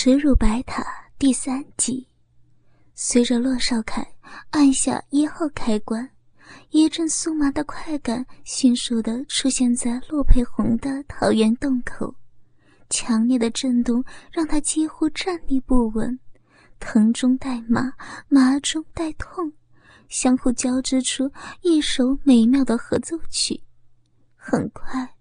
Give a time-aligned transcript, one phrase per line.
[0.00, 0.86] 耻辱白塔
[1.18, 2.06] 第三集，
[2.94, 4.06] 随着洛少凯
[4.50, 6.08] 按下一号开关，
[6.70, 12.14] 一阵酥麻的快感迅速的出现在洛佩红的桃源洞口，
[12.88, 16.16] 强烈的震动让他几乎站立不稳，
[16.78, 17.92] 疼中带麻，
[18.28, 19.52] 麻中带痛，
[20.08, 21.28] 相互交织出
[21.62, 23.60] 一首美妙的合奏曲。
[24.36, 25.16] 很快，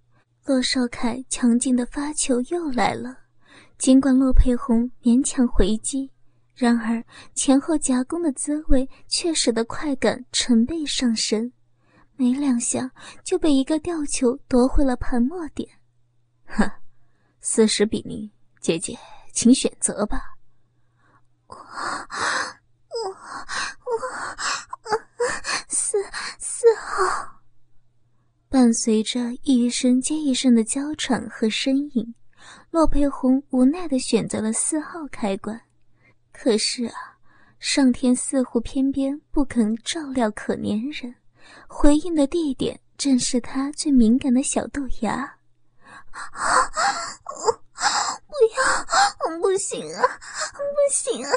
[0.45, 3.17] 洛少凯强劲的发球又来了。
[3.77, 6.11] 尽管洛佩红勉强回击，
[6.55, 7.03] 然而
[7.35, 11.51] 前后夹攻的滋味却使得快感成倍上升，
[12.15, 12.91] 没两下
[13.23, 15.69] 就被一个吊球夺回了盘末点。
[16.45, 16.79] 哈，
[17.39, 18.97] 四十比零，姐姐，
[19.31, 20.21] 请选择吧。
[21.45, 23.09] 我我
[23.85, 23.97] 我，
[25.69, 25.97] 四
[26.39, 27.41] 四号。
[28.49, 32.15] 伴随着一声接一声的娇喘和呻吟。
[32.69, 35.59] 洛佩红无奈的选择了四号开关，
[36.31, 37.17] 可是啊，
[37.59, 41.15] 上天似乎偏偏不肯照料可怜人，
[41.67, 45.37] 回应的地点正是他最敏感的小豆芽。
[48.27, 50.03] 不要，不行啊，
[50.53, 51.31] 不行啊！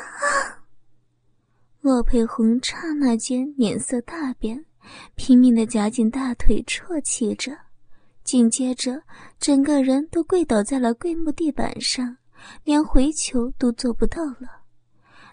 [1.81, 4.67] 洛佩红刹那间脸色大变，
[5.15, 7.57] 拼命的夹紧大腿，啜泣着。
[8.31, 9.03] 紧接着，
[9.41, 12.17] 整个人都跪倒在了跪木地板上，
[12.63, 14.63] 连回球都做不到了。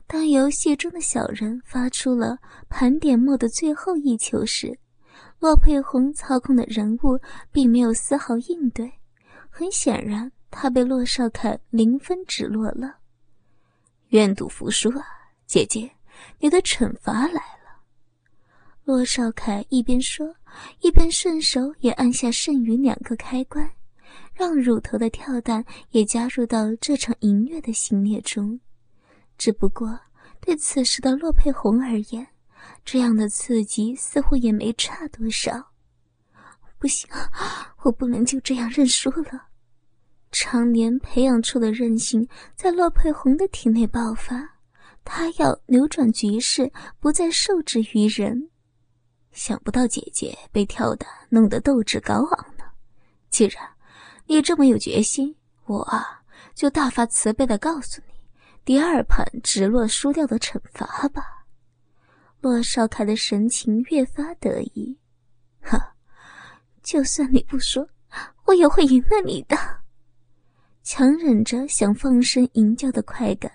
[0.07, 2.39] 当游戏中的小人发出了
[2.69, 4.79] 盘点末的最后一球时，
[5.37, 7.19] 洛佩红操控的人物
[7.51, 8.91] 并没有丝毫应对。
[9.47, 12.95] 很显然，他被洛少凯零分指落了。
[14.07, 15.05] 愿赌服输啊，
[15.45, 15.91] 姐姐，
[16.39, 17.56] 你的惩罚来了。
[18.87, 20.33] 洛少凯一边说。
[20.79, 23.69] 一边顺手也按下剩余两个开关，
[24.33, 28.57] 让乳头的跳蛋也加入到这场淫虐的行列中。
[29.37, 29.99] 只不过
[30.39, 32.25] 对此时的洛佩红而言，
[32.85, 35.73] 这样的刺激似乎也没差多少。
[36.79, 37.09] 不行，
[37.83, 39.49] 我不能就这样认输了。
[40.31, 44.49] 常年培养出的韧性在洛佩红的体内爆发，
[45.03, 46.71] 他要扭转局势，
[47.01, 48.49] 不再受制于人。
[49.37, 52.63] 想不到姐姐被跳的弄得斗志高昂呢。
[53.29, 53.63] 既然
[54.25, 55.33] 你这么有决心，
[55.65, 56.23] 我啊
[56.55, 58.13] 就大发慈悲的告诉你，
[58.65, 61.23] 第二盘直落输掉的惩罚吧。
[62.41, 64.97] 洛少凯的神情越发得意，
[65.61, 65.93] 哈，
[66.81, 67.87] 就算你不说，
[68.45, 69.55] 我也会赢了你的。
[70.81, 73.51] 强忍着想放声淫叫的快感，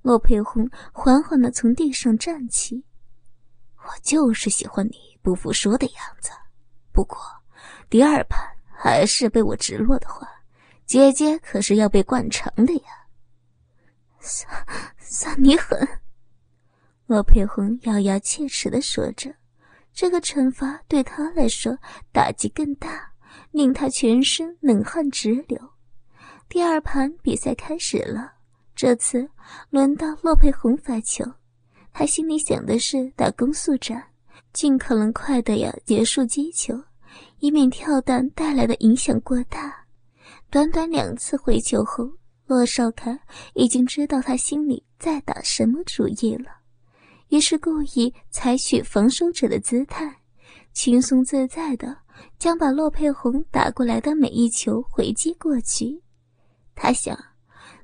[0.00, 2.84] 洛佩红缓缓的从地上站起。
[3.84, 5.14] 我就是喜欢你。
[5.22, 6.30] 不服输的样子，
[6.92, 7.16] 不过
[7.88, 8.38] 第二盘
[8.70, 10.28] 还是被我直落的话，
[10.84, 12.82] 姐姐可是要被灌肠的呀！
[14.20, 14.66] 算
[14.98, 15.88] 算你狠！
[17.06, 19.34] 罗佩红咬牙切齿的说着，
[19.94, 21.74] 这个惩罚对他来说
[22.12, 23.10] 打击更大，
[23.50, 25.58] 令他全身冷汗直流。
[26.50, 28.34] 第二盘比赛开始了，
[28.74, 29.26] 这次
[29.70, 31.24] 轮到洛佩红发球，
[31.94, 34.04] 他心里想的是打攻速战。
[34.52, 36.80] 尽可能快的呀结束击球，
[37.40, 39.74] 以免跳弹带来的影响过大。
[40.48, 42.08] 短短两次回球后，
[42.46, 43.18] 洛少凯
[43.54, 46.50] 已经知道他心里在打什么主意了，
[47.30, 50.20] 于是故意采取防守者的姿态，
[50.72, 51.96] 轻松自在的
[52.38, 56.00] 将把洛佩红打过来的每一球回击过去。
[56.76, 57.18] 他想，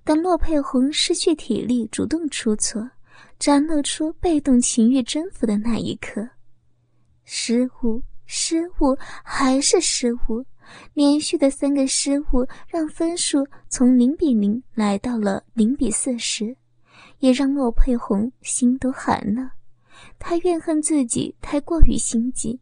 [0.04, 2.88] 等洛佩红失去体力主动出错，
[3.40, 6.28] 展露出被动情欲征服的那一刻。
[7.24, 10.44] 失误，失误，还是失误，
[10.92, 16.54] 连续的三个失误让分数从零比零来到了零比四十，
[17.20, 19.52] 也让洛佩红心都寒了。
[20.18, 22.60] 他怨恨自己太过于心急，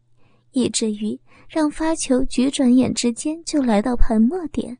[0.51, 1.19] 以至于
[1.49, 4.77] 让发球局转眼之间就来到盘末点。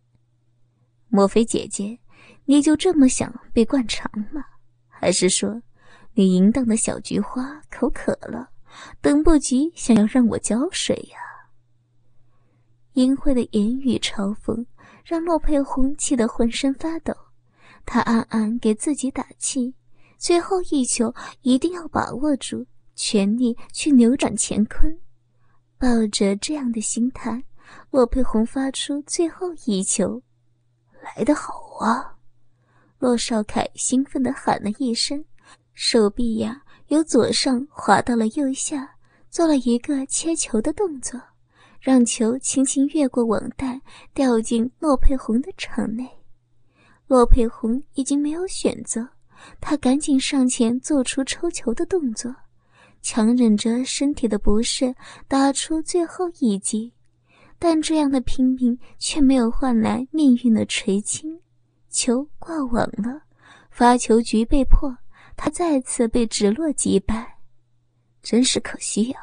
[1.09, 1.99] 莫非姐姐，
[2.45, 4.41] 你就这么想被灌肠吗？
[4.87, 5.61] 还是说，
[6.19, 8.49] 你淫荡的小菊花口渴了？
[8.99, 11.17] 等不及，想要让我浇水呀！
[12.95, 14.65] 淫秽的言语嘲讽
[15.05, 17.15] 让洛佩红气得浑身发抖，
[17.85, 19.73] 他暗暗给自己打气，
[20.17, 22.65] 最后一球一定要把握住，
[22.95, 24.99] 全力去扭转乾坤。
[25.77, 27.41] 抱着这样的心态，
[27.91, 30.21] 洛佩红发出最后一球，
[31.01, 32.17] 来得好啊！
[32.97, 35.23] 洛少凯兴奋地喊了一声，
[35.81, 36.61] 手臂呀。
[36.89, 38.95] 由左上滑到了右下，
[39.29, 41.21] 做了一个切球的动作，
[41.79, 43.79] 让球轻轻越过网袋，
[44.13, 46.05] 掉进洛佩红的场内。
[47.07, 49.07] 洛佩红已经没有选择，
[49.61, 52.35] 他赶紧上前做出抽球的动作，
[53.01, 54.93] 强忍着身体的不适
[55.27, 56.91] 打出最后一击。
[57.57, 61.39] 但这样的拼命却没有换来命运的垂青，
[61.89, 63.21] 球挂网了，
[63.69, 64.91] 发球局被破，
[65.41, 67.39] 他再次被直落击败，
[68.21, 69.21] 真是可惜呀，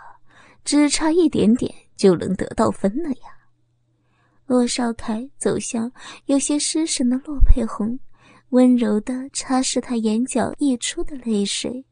[0.64, 3.36] 只差一点点就能得到分了呀。
[4.46, 5.92] 骆少凯走向
[6.24, 8.00] 有些失神的骆佩红，
[8.48, 11.84] 温柔地擦拭他眼角溢出的泪水。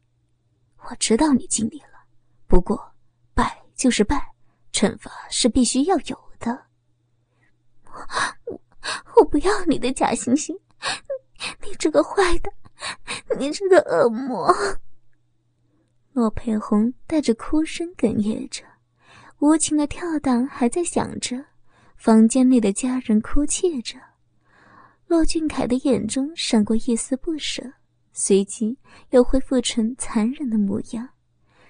[0.89, 2.03] 我知道你尽力了，
[2.47, 2.93] 不过
[3.35, 4.33] 败就是败，
[4.73, 6.65] 惩罚是必须要有的。
[7.85, 10.59] 我我不要你的假惺惺，
[11.61, 12.51] 你这个坏的，
[13.39, 14.53] 你这个恶魔！
[16.13, 18.63] 骆佩红带着哭声哽咽着，
[19.39, 21.45] 无情的跳荡还在响着。
[21.97, 23.97] 房间内的家人哭泣着，
[25.07, 27.63] 骆俊凯的眼中闪过一丝不舍，
[28.13, 28.77] 随即
[29.09, 31.09] 又恢复成残忍的模样。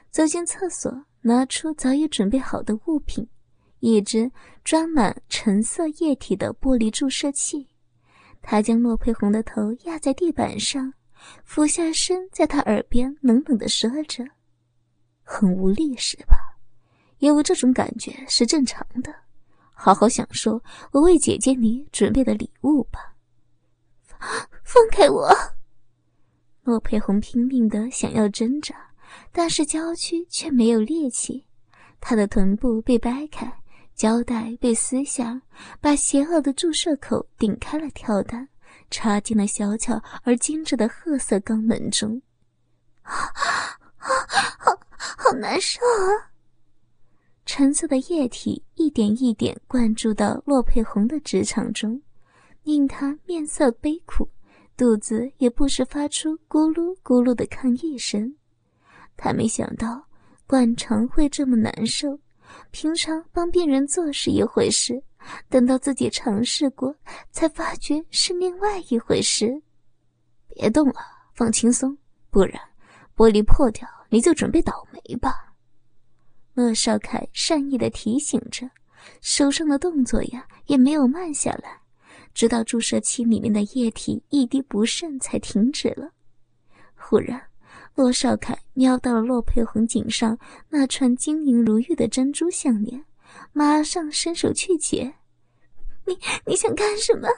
[0.10, 3.28] 走进厕所，拿出早已准备好的物品——
[3.80, 4.32] 一只
[4.64, 7.68] 装满橙色液体的玻璃注射器。
[8.48, 10.94] 他将骆佩红的头压在地板上，
[11.44, 14.24] 俯下身，在他耳边冷冷地说着
[15.26, 16.38] ：“很无力是吧？
[17.18, 19.12] 有这种感觉是正常的。”
[19.74, 20.62] 好好享受
[20.92, 23.16] 我为姐姐你准备的礼物吧。
[24.64, 25.28] 放开我！
[26.64, 28.76] 洛佩红拼命的想要挣扎，
[29.32, 31.44] 但是娇躯却没有力气。
[32.00, 33.52] 她的臀部被掰开，
[33.96, 35.42] 胶带被撕下，
[35.80, 38.48] 把邪恶的注射口顶开了跳弹，
[38.92, 42.22] 插进了小巧而精致的褐色肛门中。
[43.04, 43.80] 啊啊，
[44.58, 46.36] 好好难受啊！
[47.46, 52.02] 橙色的液体一点一点灌注到洛佩红的直肠中，
[52.64, 54.28] 令他面色悲苦，
[54.76, 58.36] 肚子也不时发出咕噜咕噜的抗议声。
[59.16, 60.06] 他没想到
[60.46, 62.20] 灌肠会这么难受，
[62.72, 65.02] 平常帮病人做是一回事，
[65.50, 66.94] 等到自己尝试过，
[67.32, 69.62] 才发觉是另外一回事。
[70.50, 71.00] 别动了，
[71.34, 71.98] 放轻松，
[72.30, 72.60] 不然
[73.16, 75.54] 玻璃破掉，你就准备倒霉吧。
[76.54, 78.70] 乐少凯善意的提醒着，
[79.22, 81.80] 手上的动作呀也没有慢下来，
[82.34, 86.10] 直到注射器里面的液体一滴不剩才停止了。
[86.96, 87.42] 忽然，
[87.96, 90.38] 骆少凯瞄到了骆佩红颈上
[90.68, 93.06] 那串晶莹如玉的珍珠项链，
[93.54, 95.14] 马上伸手去解。
[96.06, 97.30] 你你想干什么？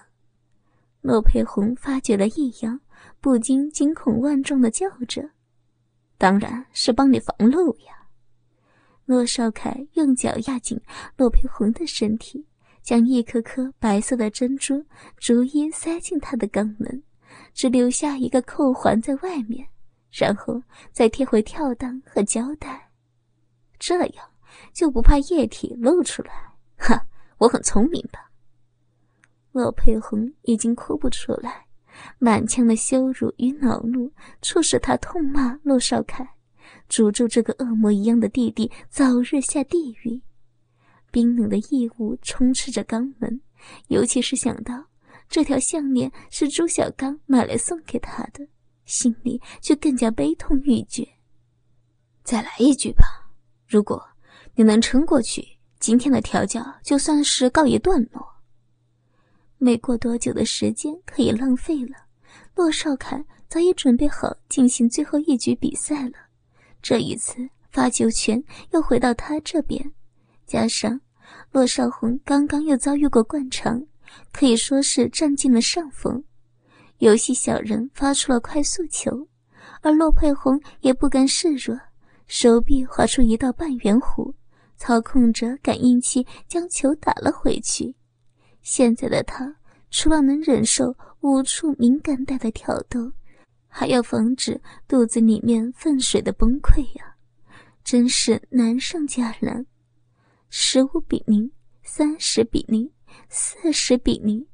[1.01, 2.79] 骆佩红发觉了异样，
[3.21, 5.29] 不禁惊恐万状的叫着
[6.17, 8.07] ：“当然是帮你防漏呀。”
[9.05, 10.81] 骆少凯用脚压紧
[11.15, 12.43] 骆佩红的身体，
[12.81, 14.83] 将一颗颗白色的珍珠
[15.17, 17.03] 逐一塞进她的肛门，
[17.53, 19.67] 只留下一个扣环在外面，
[20.17, 20.59] 然后
[20.91, 22.89] 再贴回跳蛋和胶带，
[23.77, 24.25] 这样
[24.73, 26.33] 就不怕液体漏出来。
[26.75, 27.05] 哈，
[27.37, 28.31] 我很聪明吧？
[29.51, 31.67] 骆佩红已经哭不出来，
[32.17, 34.11] 满腔的羞辱与恼怒
[34.41, 36.27] 促使他痛骂骆少凯。
[36.89, 40.19] 诅咒这个恶魔一样的弟弟早日下地狱！
[41.11, 43.39] 冰冷的异物充斥着肛门，
[43.87, 44.83] 尤其是想到
[45.29, 48.47] 这条项链是朱小刚买来送给他的，
[48.87, 51.07] 心里就更加悲痛欲绝。
[52.23, 53.05] 再来一句吧，
[53.67, 54.03] 如果
[54.55, 55.47] 你能撑过去，
[55.79, 58.25] 今天的调教就算是告一段落。
[59.59, 61.95] 没过多久的时间可以浪费了，
[62.55, 66.17] 骆少凯早已准备好进行最后一局比赛了。
[66.81, 69.91] 这一次发球权又回到他这边，
[70.45, 70.99] 加上
[71.51, 73.83] 骆少红刚刚又遭遇过灌肠，
[74.31, 76.23] 可以说是占尽了上风。
[76.99, 79.27] 游戏小人发出了快速球，
[79.81, 81.79] 而洛佩红也不甘示弱，
[82.27, 84.33] 手臂划出一道半圆弧，
[84.77, 87.95] 操控着感应器将球打了回去。
[88.61, 89.55] 现在的他
[89.91, 93.11] 除了能忍受无处敏感带的挑逗。
[93.69, 97.15] 还要防止肚子里面粪水的崩溃呀，
[97.83, 99.63] 真是难上加难。
[100.49, 101.51] 十五比零，
[101.83, 102.89] 三十比零，
[103.29, 104.47] 四十比零，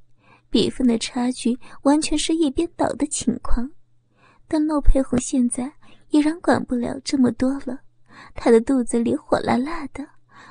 [0.54, 3.68] 比分的差距完全是一边倒的情况。
[4.48, 5.74] 但洛佩红现在
[6.12, 7.80] 依然管不了这么多了，
[8.36, 10.08] 她的肚子里火辣辣的，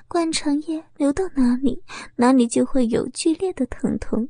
[0.09, 1.80] 灌肠液流到哪里，
[2.16, 4.28] 哪里就会有剧烈的疼痛。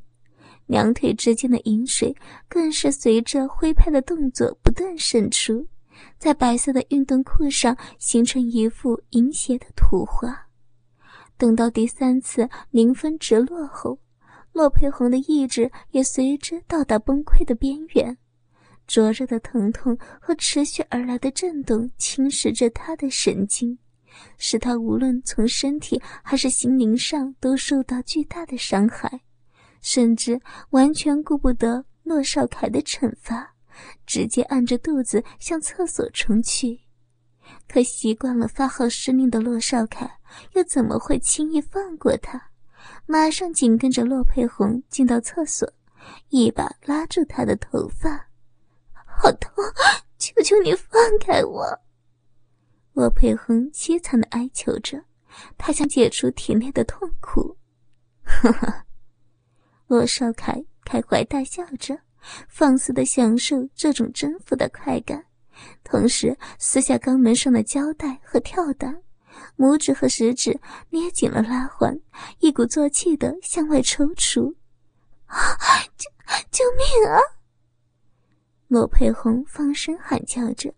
[0.66, 2.14] 两腿之间的饮水
[2.50, 5.66] 更是随着挥拍的动作不断渗出，
[6.18, 10.48] 在白色的运动裤上形成一幅淫邪的图画。
[11.38, 13.98] 等到第三次零分直落后，
[14.52, 18.16] 洛佩红的意志也随之到达崩溃的边缘，
[18.86, 23.78] 灼热的疼痛和持续而来的震动侵蚀着他的神经，
[24.36, 29.22] 使他无论从身体还是心灵上都受到巨大的伤害，
[29.80, 30.38] 甚至
[30.70, 33.54] 完全顾不得洛少凯的惩罚，
[34.04, 36.78] 直接按着肚子向厕所冲去。
[37.66, 40.10] 可习惯了发号施令的洛少凯，
[40.52, 42.51] 又怎么会轻易放过他？
[43.06, 45.70] 马上紧跟着洛佩红进到厕所，
[46.28, 48.28] 一把拉住他的头发，
[48.92, 49.52] 好痛！
[50.18, 51.80] 求求你放开我！
[52.92, 55.02] 洛佩红凄惨的哀求着，
[55.58, 57.56] 他想解除体内的痛苦。
[58.22, 58.84] 呵呵，
[59.86, 61.98] 洛少凯开怀大笑着，
[62.48, 65.24] 放肆的享受这种征服的快感，
[65.82, 69.02] 同时撕下肛门上的胶带和跳蛋。
[69.56, 70.58] 拇指和食指
[70.90, 71.98] 捏紧了拉环，
[72.38, 74.54] 一鼓作气的向外抽出。
[75.26, 75.36] 啊！
[75.96, 76.10] 救
[76.50, 77.20] 救命啊！
[78.68, 80.72] 罗佩红放声喊叫着，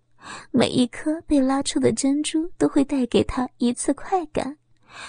[0.50, 4.56] 每一颗被拉出的珍珠都会带给他一次快感。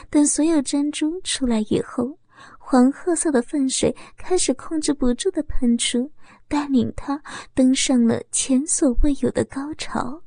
[0.09, 2.17] 等所有珍珠出来以后，
[2.59, 6.11] 黄褐色的粪水开始控制不住的喷出，
[6.47, 7.21] 带领他
[7.53, 10.21] 登上了前所未有的高潮。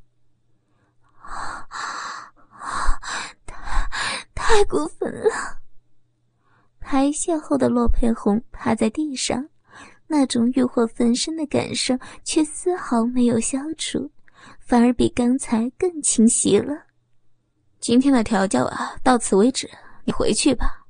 [1.22, 2.17] 啊！
[3.46, 5.30] 太太过分了！
[6.80, 9.46] 排泄后的洛佩红趴在地上，
[10.06, 11.94] 那种欲火焚身的感受
[12.24, 14.10] 却丝毫没有消除，
[14.60, 16.74] 反而比刚才更清晰了。
[17.78, 19.70] 今天的调教啊，到此为止，
[20.04, 20.86] 你回去吧。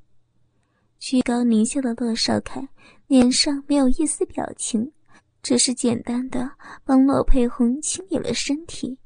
[1.00, 2.68] 居高临下的洛少凯
[3.06, 4.92] 脸上没有一丝表情，
[5.42, 6.50] 只是简单的
[6.84, 8.98] 帮洛佩红清理了身体。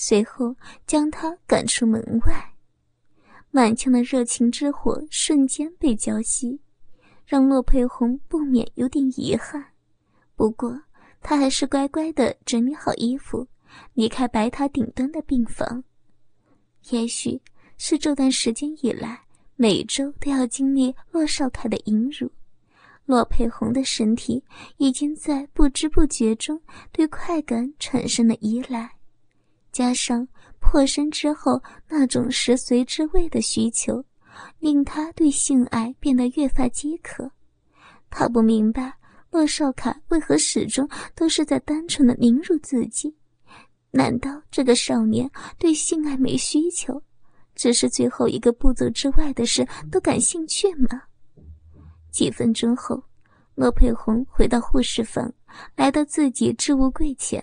[0.00, 0.54] 随后
[0.86, 2.54] 将他赶出门外，
[3.50, 6.56] 满腔的热情之火瞬间被浇熄，
[7.26, 9.72] 让洛佩红不免有点遗憾。
[10.36, 10.80] 不过
[11.20, 13.44] 他还是乖乖的整理好衣服，
[13.92, 15.82] 离开白塔顶端的病房。
[16.90, 17.42] 也许
[17.76, 19.20] 是这段时间以来
[19.56, 22.30] 每周都要经历洛少凯的淫辱，
[23.04, 24.44] 洛佩红的身体
[24.76, 26.62] 已经在不知不觉中
[26.92, 28.97] 对快感产生了依赖。
[29.72, 30.26] 加上
[30.58, 34.04] 破身之后那种食髓之味的需求，
[34.58, 37.30] 令他对性爱变得越发饥渴。
[38.10, 38.92] 他不明白
[39.30, 43.14] 洛少凯为何始终都是在单纯的凌辱自己。
[43.90, 47.02] 难道这个少年对性爱没需求，
[47.54, 51.02] 只是最后一个步骤之外的事都感兴趣吗？
[52.10, 53.02] 几分钟后，
[53.54, 55.32] 洛佩红回到护士房，
[55.76, 57.42] 来到自己置物柜前。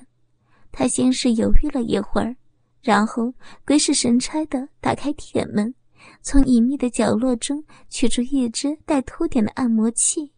[0.77, 2.35] 他先是犹豫了一会儿，
[2.81, 3.33] 然后
[3.65, 5.73] 鬼使神差的打开铁门，
[6.21, 10.33] 从隐秘的角落中取出一只带凸点的按摩器。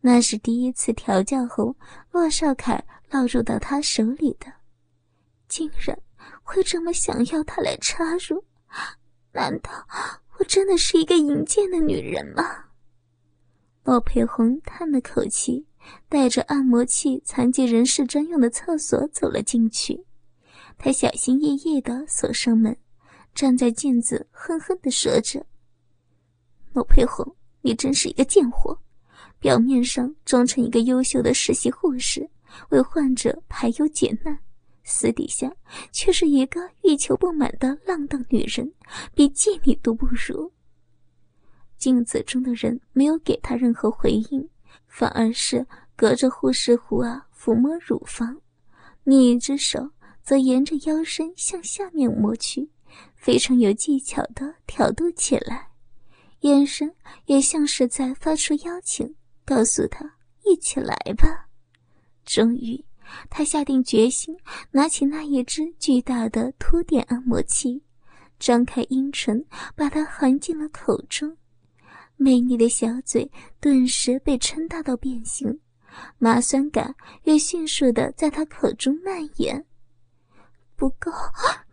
[0.00, 1.74] 那是第一次调教后
[2.12, 4.46] 洛少凯落入到他手里的，
[5.48, 5.98] 竟然
[6.44, 8.44] 会这么想要他来插入？
[9.32, 9.70] 难道
[10.38, 12.44] 我真的是一个淫贱的女人吗？
[13.82, 15.66] 洛佩红叹了口气。
[16.08, 20.04] 带着按摩器，残疾人士专用的厕所走了进去。
[20.78, 22.76] 他小心翼翼地锁上门，
[23.34, 25.44] 站在镜子，恨恨地说着
[26.72, 28.78] ：“罗佩红，你真是一个贱货！
[29.38, 32.28] 表面上装成一个优秀的实习护士，
[32.70, 34.38] 为患者排忧解难，
[34.84, 35.52] 私底下
[35.92, 38.72] 却是一个欲求不满的浪荡女人，
[39.14, 40.50] 比妓女都不如。”
[41.76, 44.48] 镜子中的人没有给他任何回应。
[44.96, 48.40] 反而是隔着护士壶啊抚摸乳房，
[49.02, 49.90] 另一只手
[50.22, 52.70] 则沿着腰身向下面摸去，
[53.16, 55.66] 非常有技巧的挑逗起来，
[56.42, 56.94] 眼神
[57.26, 59.12] 也像是在发出邀请，
[59.44, 60.08] 告诉他
[60.44, 61.48] 一起来吧。
[62.24, 62.84] 终于，
[63.28, 64.36] 他下定决心，
[64.70, 67.82] 拿起那一只巨大的凸点按摩器，
[68.38, 71.36] 张开阴唇，把它含进了口中。
[72.16, 73.30] 美丽的小嘴
[73.60, 75.60] 顿时被撑大到变形，
[76.18, 76.94] 麻酸感
[77.24, 79.64] 也迅速的在他口中蔓延。
[80.76, 81.10] 不够，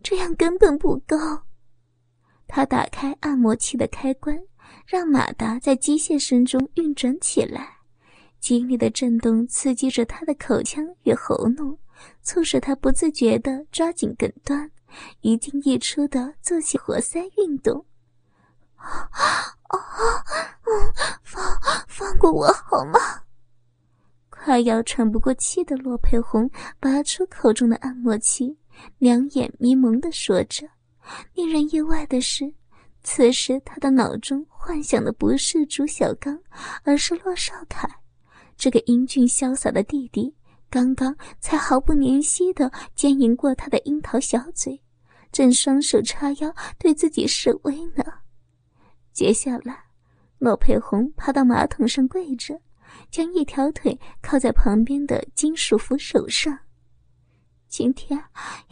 [0.04, 1.18] 这样根本不够。
[2.48, 4.38] 他打开按摩器的开关，
[4.86, 7.78] 让马达在机械声中运转起来，
[8.40, 11.78] 激烈的震动刺激着他的口腔与喉咙，
[12.22, 14.70] 促使他不自觉地抓紧根端，
[15.22, 17.86] 一进一出的做起活塞运动。
[18.82, 19.10] 啊！
[20.64, 21.44] 嗯，放
[21.88, 23.00] 放过我好吗？
[24.30, 28.58] 快要喘不过气的洛佩红拔出口中的按摩器，
[28.98, 30.68] 两眼迷蒙的说着。
[31.34, 32.54] 令人意外的是，
[33.04, 36.40] 此时他的脑中幻想的不是朱小刚，
[36.84, 37.88] 而是洛少凯，
[38.56, 40.36] 这个英俊潇洒的弟弟，
[40.70, 44.82] 刚刚才毫不怜惜的奸淫过他的樱桃小嘴，
[45.32, 48.04] 正双手叉腰对自己示威呢。
[49.14, 49.86] 接下来，
[50.40, 52.60] 洛佩红爬到马桶上跪着，
[53.10, 56.58] 将一条腿靠在旁边的金属扶手上。
[57.68, 58.22] 今天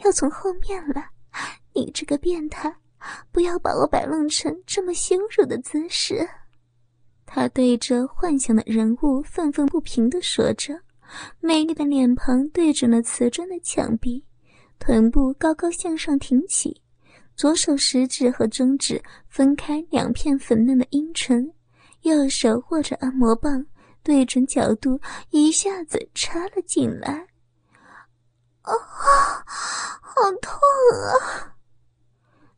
[0.04, 1.10] 要从后面来，
[1.74, 2.74] 你这个变态！
[3.32, 6.28] 不要把我摆弄成这么羞辱的姿势！
[7.24, 10.78] 他对着幻想的人物愤愤不平地说着，
[11.40, 14.22] 美丽的脸庞对准了瓷砖的墙壁，
[14.78, 16.82] 臀部高高向上挺起，
[17.40, 21.50] 左手食指和中指分开两片粉嫩的阴唇，
[22.02, 23.64] 右手握着按摩棒，
[24.02, 27.26] 对准角度一下子插了进来。
[28.60, 28.74] 啊，
[30.02, 30.52] 好痛
[30.92, 31.56] 啊！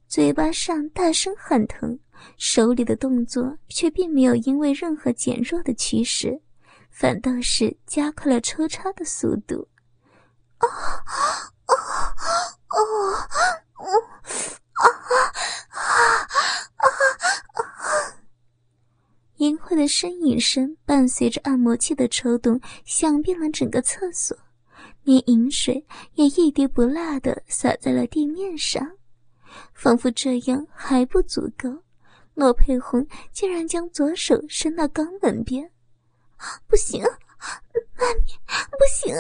[0.08, 1.96] 嘴巴上大声喊疼，
[2.36, 6.42] 手里的动作却并没有因为任何减弱的趋势，
[6.90, 9.68] 反倒是加快了抽插的速度。
[10.58, 10.74] 啊啊
[11.66, 12.16] 啊啊
[12.66, 13.62] 啊啊啊！
[19.36, 24.34] 淫秽的呻吟声伴随着按摩器的抽动，响遍了整个厕所，
[25.04, 25.84] 连饮水
[26.14, 28.90] 也一滴不落的洒在了地面上。
[29.74, 31.68] 仿佛这样还不足够，
[32.32, 35.70] 洛佩红竟然将左手伸到肛门边，
[36.66, 38.32] 不行，妈咪，
[38.70, 39.14] 不行！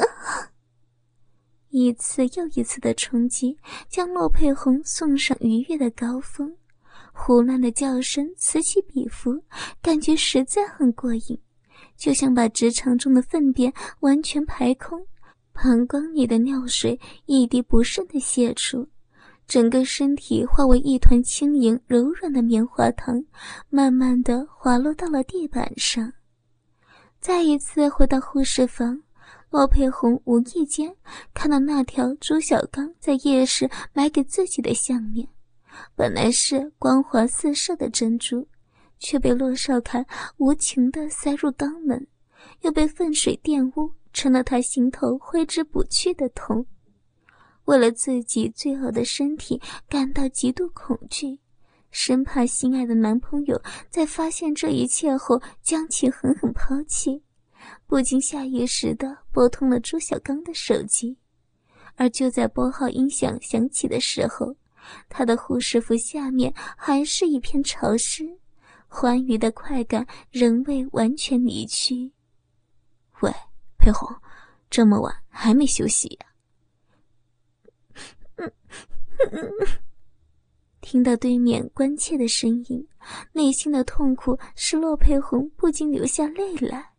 [1.68, 6.56] 一次又一次的冲击将洛佩红送上愉悦的高峰，
[7.24, 9.40] 胡乱的叫声此起彼伏，
[9.80, 11.38] 感觉实在很过瘾，
[11.96, 15.00] 就像把直肠中的粪便完全排空，
[15.52, 18.88] 膀胱里的尿水一滴不剩的泄出。
[19.46, 23.24] 整个身体化为一团轻盈柔软的棉花糖，
[23.70, 26.12] 慢慢的滑落到了地板上。
[27.20, 29.00] 再一次回到护士房，
[29.48, 30.92] 洛佩红无意间
[31.32, 35.28] 看到那条朱小刚在夜市买给自己的项链，
[35.94, 38.46] 本来是光滑四射的珍珠，
[38.98, 40.06] 却被洛少凯
[40.36, 42.06] 无情的塞入肛门，
[42.60, 46.66] 又被粪水玷污，成了他心头挥之不去的痛。
[47.64, 51.38] 为了自己罪恶的身体感到极度恐惧，
[51.90, 57.22] 生怕心爱的男朋友在发现这一切后将其狠狠抛弃，
[57.86, 61.16] 不禁下意识地拨通了朱小刚的手机。
[61.94, 64.56] 而就在拨号音响响起的时候，
[65.08, 68.38] 他的护士服下面还是一片潮湿，
[68.88, 72.12] 欢愉的快感仍未完全离去。
[73.20, 73.32] 喂，
[73.78, 74.16] 裴红，
[74.68, 76.26] 这么晚还没休息呀？
[80.80, 82.88] 听到对面关切的声音，
[83.32, 86.90] 内心的痛苦使洛佩红不禁流下泪来。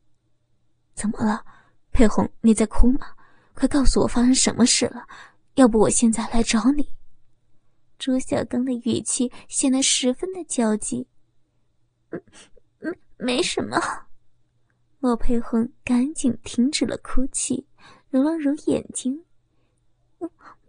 [0.95, 1.43] 怎么了，
[1.91, 2.29] 佩红？
[2.41, 3.07] 你在哭吗？
[3.53, 5.05] 快告诉我发生什么事了，
[5.55, 6.87] 要不我现在来找你。
[8.03, 11.07] 朱小刚的语气显得十分的焦急。
[12.09, 13.79] 没没什么。
[14.99, 17.65] 莫佩红赶紧停止了哭泣，
[18.09, 19.23] 揉了揉眼睛。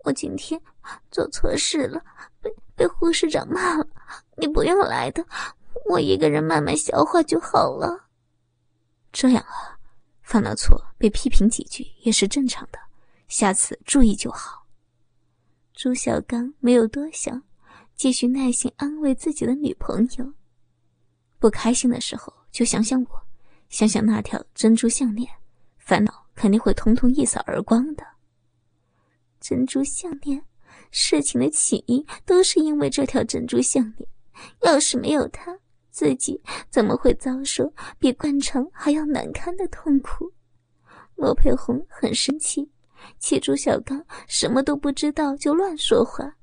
[0.05, 0.62] 我今天
[1.11, 2.01] 做错事了，
[2.40, 3.88] 被被护士长骂了。
[4.37, 5.27] 你不用来的，
[5.90, 8.11] 我一个人慢慢消化就好了。
[9.11, 9.77] 这样啊，
[10.23, 12.79] 犯了错被批评几句也是正常的，
[13.27, 14.63] 下次注意就好。
[15.74, 17.42] 朱小刚没有多想，
[17.96, 20.32] 继续耐心安慰自己的女朋友。
[21.40, 23.08] 不开心的时候就想想我，
[23.68, 25.28] 想想那条珍珠项链，
[25.78, 28.06] 烦恼肯定会通通一扫而光的。
[29.40, 30.40] 珍珠项链，
[30.92, 34.08] 事情的起因都是因为这条珍珠项链。
[34.62, 35.58] 要是没有它，
[35.90, 40.32] 自己怎么会遭受比灌肠还要难堪的痛苦？
[41.16, 42.70] 罗佩红很生气，
[43.18, 46.34] 气朱小刚什么都不知道就乱说话。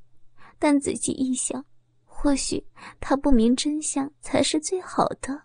[0.59, 1.63] 但仔细一想，
[2.05, 2.63] 或许
[2.99, 5.41] 他不明真相才是最好的。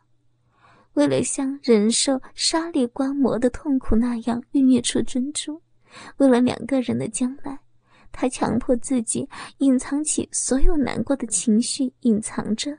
[0.95, 5.61] 为了像忍受沙粒刮磨的痛苦那样孕育出珍珠。
[6.17, 7.59] 为了两个人的将来，
[8.13, 9.27] 他强迫自己
[9.59, 12.77] 隐藏起所有难过的情绪，隐藏着，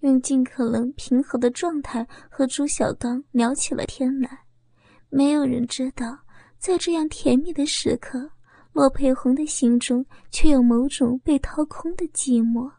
[0.00, 4.40] 用尽可能平和的状态和朱小刚聊起了天来。
[5.08, 6.18] 没有人知道，
[6.58, 8.30] 在这样甜蜜的时刻，
[8.72, 12.70] 洛佩红的心中却有某种被掏空的寂寞。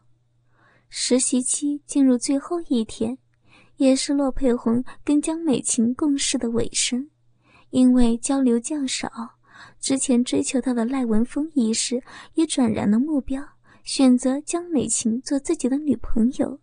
[0.88, 3.16] 实习期进入最后一天，
[3.76, 7.08] 也是洛佩红跟江美琴共事的尾声，
[7.70, 9.10] 因为交流较少。
[9.80, 12.02] 之前追求她的赖文峰一事
[12.34, 13.42] 也转然了目标，
[13.84, 16.60] 选择江美琴做自己的女朋友。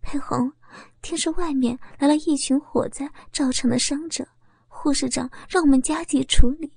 [0.00, 0.52] 佩红，
[1.00, 4.26] 听说外面来了一群火灾造成的伤者，
[4.82, 6.68] 护士长让我们加急处理。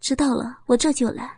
[0.00, 1.30] 知道了，我这就来。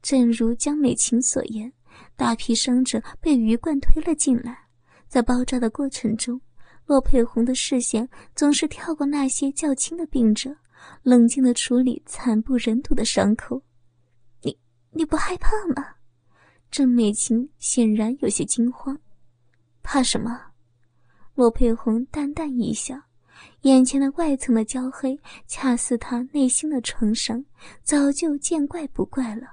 [0.00, 1.70] 正如江美琴所言，
[2.16, 4.66] 大批伤者被鱼贯推了进来，
[5.06, 6.40] 在包扎的过程中，
[6.86, 10.56] 骆佩红的视线总是跳过那些较轻的病者，
[11.02, 13.62] 冷静地处理惨不忍睹的伤口。
[14.40, 14.58] 你
[14.90, 15.96] 你不害怕吗？
[16.70, 18.98] 郑美琴显然有些惊慌。
[19.82, 20.40] 怕什么？
[21.34, 22.98] 骆佩红淡淡一笑，
[23.62, 27.44] 眼前的外层的焦黑，恰似他内心的创伤，
[27.82, 29.46] 早就见怪不怪了。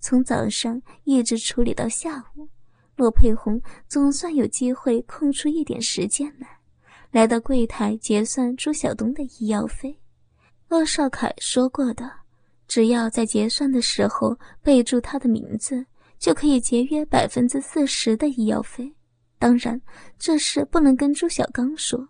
[0.00, 2.48] 从早上一直处理到下午，
[2.96, 6.58] 骆佩红总算有机会空出一点时间来，
[7.10, 9.96] 来到柜台结算朱晓东的医药费。
[10.68, 12.10] 骆少凯说过的，
[12.66, 15.84] 只要在结算的时候备注他的名字，
[16.18, 18.92] 就可以节约百分之四十的医药费。
[19.38, 19.80] 当然，
[20.18, 22.08] 这事不能跟朱小刚说，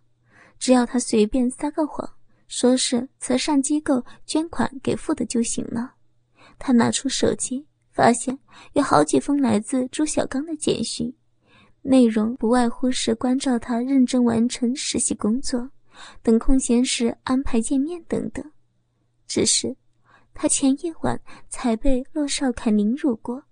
[0.62, 2.08] 只要他随便撒个谎，
[2.46, 5.94] 说是慈善机构捐款给付的就行了。
[6.56, 8.38] 他拿出手机，发现
[8.74, 11.12] 有好几封来自朱小刚的简讯，
[11.80, 15.68] 内容不外乎是关照他认真完成实习工作，
[16.22, 18.48] 等空闲时安排见面等等。
[19.26, 19.76] 只是，
[20.32, 23.42] 他前一晚才被骆少凯凌辱过，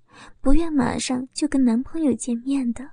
[0.41, 2.89] 不愿马上就跟男朋友见面的。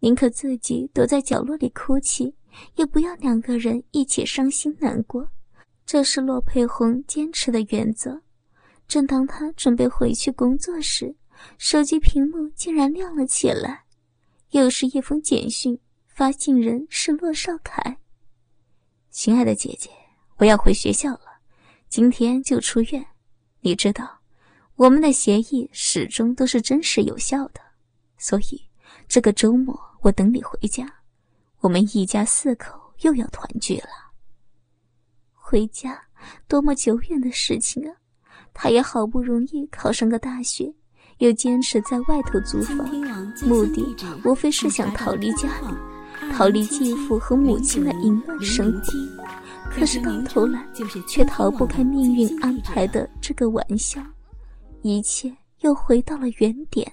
[0.00, 2.34] 宁可自己躲在角落里哭泣，
[2.74, 5.28] 也不要两个人一起伤心难过。
[5.84, 8.22] 这是骆佩红坚持的原则。
[8.88, 11.14] 正当他准备回去工作时，
[11.58, 13.84] 手机屏幕竟然亮了起来，
[14.50, 17.98] 又是一封简讯，发信人是骆少凯。
[19.10, 19.90] 亲爱的姐姐，
[20.38, 21.40] 我要回学校了，
[21.88, 23.04] 今天就出院。
[23.60, 24.20] 你知道，
[24.76, 27.60] 我们的协议始终都是真实有效的，
[28.18, 28.62] 所以
[29.08, 29.78] 这个周末。
[30.02, 30.86] 我等你回家，
[31.60, 33.88] 我们一家四口又要团聚了。
[35.32, 36.00] 回家，
[36.48, 37.94] 多么久远的事情啊！
[38.52, 40.72] 他也好不容易考上个大学，
[41.18, 42.88] 又坚持在外头租房，
[43.46, 48.92] 目的无非是想逃离家里，逃离继父和母亲的淫乱生活。
[49.70, 50.66] 可是到头来，
[51.06, 54.00] 却逃不开命运安排的这个玩笑，
[54.82, 56.90] 一切又回到了原点。